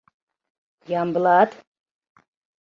Ямблат...» 1.01 1.51